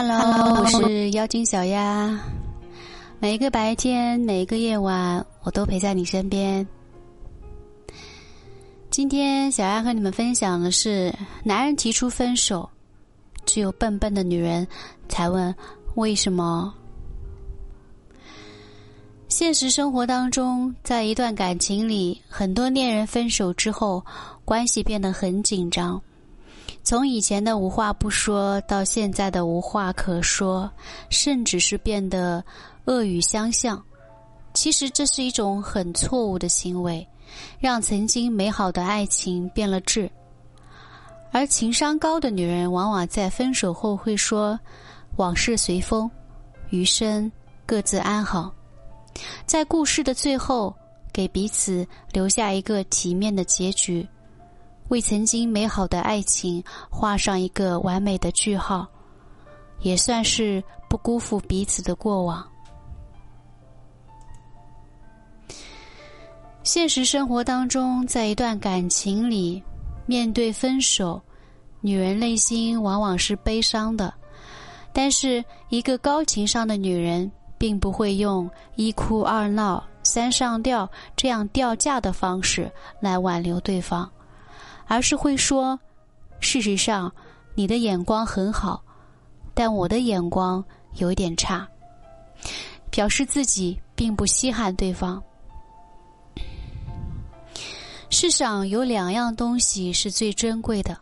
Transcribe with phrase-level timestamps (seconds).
[0.00, 2.16] Hello，我是妖精小丫。
[3.18, 6.64] 每一个白天，每一个夜晚，我都陪在你身边。
[8.90, 12.70] 今天，小鸭和你们分享的是：男人提出分手，
[13.44, 14.64] 只有笨笨的女人
[15.08, 15.52] 才问
[15.96, 16.72] 为什么。
[19.26, 24.06] 现实生活当中，在一段感情里，很多恋人分手之后，
[24.44, 26.00] 关系变得很紧张。
[26.82, 30.70] 从以前的无话不说，到现在的无话可说，
[31.10, 32.42] 甚至是变得
[32.86, 33.82] 恶语相向。
[34.54, 37.06] 其实这是一种很错误的行为，
[37.58, 40.10] 让曾经美好的爱情变了质。
[41.30, 44.58] 而情商高的女人，往往在分手后会说
[45.16, 46.10] ：“往事随风，
[46.70, 47.30] 余生
[47.66, 48.52] 各自安好。”
[49.44, 50.74] 在故事的最后，
[51.12, 54.08] 给彼此留下一个体面的结局。
[54.88, 58.86] 为曾经美好的爱情画上一个完美的句号，
[59.80, 62.46] 也算是不辜负彼此的过往。
[66.62, 69.62] 现实生活当中，在一段感情里，
[70.04, 71.20] 面对分手，
[71.80, 74.12] 女人内心往往是悲伤的。
[74.92, 82.70] 但是，一个高情商的女人，并不会用一哭二闹三上吊这样掉价的方式
[83.00, 84.10] 来挽留对方。
[84.88, 85.78] 而是会说
[86.40, 87.12] ：“事实上，
[87.54, 88.82] 你的眼光很好，
[89.54, 90.64] 但我的眼光
[90.94, 91.68] 有点差。”
[92.90, 95.22] 表示自己并不稀罕对方。
[98.08, 100.96] 世上有两样东西是最珍贵的，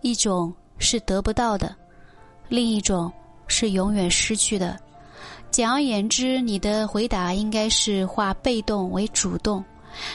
[0.00, 1.74] 一种是得不到的，
[2.48, 3.12] 另一种
[3.48, 4.78] 是永远失去的。
[5.50, 9.62] 简而言之，你的回答应该是化被动为主动。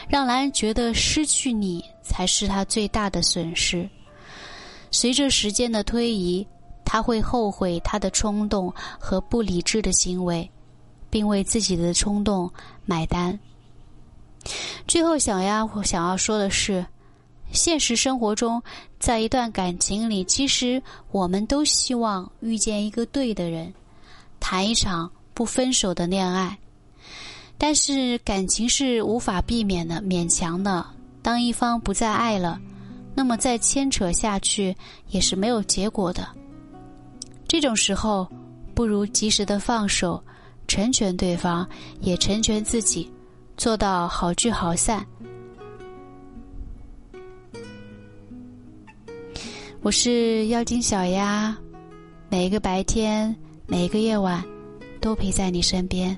[0.08, 3.90] 让男人觉得失去你才是他最大的损失。
[4.92, 6.46] 随着时间的推移，
[6.84, 10.52] 他会后悔他的冲动和不理智的行为，
[11.10, 12.52] 并为自己的冲动
[12.86, 13.40] 买单。
[14.86, 16.86] 最后，小丫想要说的是：
[17.54, 18.62] 现实生活中，
[19.00, 23.74] 在一段感情里，其实我们都希望遇见一个对的人，
[24.42, 26.58] 谈一场不分手的恋爱。
[27.58, 30.86] 但是感情是无法避免的、勉强的。
[31.22, 32.60] 当一方不再爱了，
[33.14, 34.76] 那么再牵扯下去
[35.10, 36.28] 也是没有结果的。
[37.48, 38.28] 这种时候，
[38.74, 40.24] 不如及时的放手，
[40.68, 41.68] 成全对方，
[42.00, 43.12] 也成全自己，
[43.58, 45.06] 做到好聚好散。
[49.82, 51.56] 我是妖精小鸭，
[52.30, 53.36] 每一个白天，
[53.68, 54.44] 每一个夜晚，
[55.00, 56.18] 都陪在你身边。